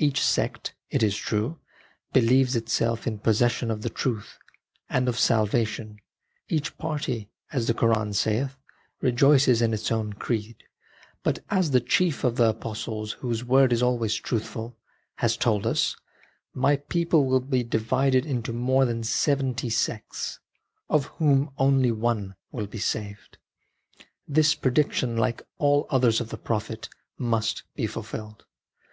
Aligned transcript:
Each 0.00 0.24
sect, 0.24 0.74
it 0.90 1.04
is 1.04 1.16
true, 1.16 1.60
believes 2.12 2.56
itself 2.56 3.06
in 3.06 3.20
possession 3.20 3.70
of 3.70 3.82
the 3.82 3.88
truth 3.90 4.36
and 4.90 5.08
of 5.08 5.16
salvation," 5.16 6.00
each 6.48 6.76
party," 6.78 7.30
as 7.52 7.68
the 7.68 7.74
Koran 7.74 8.12
saith," 8.12 8.56
rejoices 9.00 9.62
in 9.62 9.72
its 9.72 9.92
own 9.92 10.14
creed"; 10.14 10.64
but 11.22 11.44
as 11.48 11.70
the 11.70 11.78
chief 11.80 12.24
of 12.24 12.34
the 12.34 12.48
apostles, 12.50 13.12
whose 13.22 13.44
word 13.44 13.72
is 13.72 13.80
always 13.80 14.16
truthful, 14.16 14.76
has 15.18 15.36
told 15.36 15.64
us," 15.64 15.94
My 16.52 16.78
people 16.78 17.26
will 17.26 17.38
be 17.38 17.62
divided 17.62 18.26
into 18.26 18.52
more 18.52 18.84
than 18.84 19.04
seventy 19.04 19.70
sects, 19.70 20.40
of 20.90 21.04
whom 21.22 21.52
only 21.56 21.92
one 21.92 22.34
will 22.50 22.66
be 22.66 22.78
saved." 22.80 23.38
This 24.26 24.56
prediction, 24.56 25.16
like 25.16 25.46
all 25.58 25.86
others 25.88 26.20
of 26.20 26.30
the 26.30 26.36
Prophet, 26.36 26.88
must 27.16 27.62
be 27.76 27.86
fulfilled. 27.86 28.44